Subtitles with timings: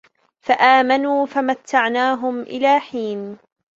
[0.41, 3.37] فَآمَنُوا فَمَتَّعْنَاهُمْ إِلَى حِينٍ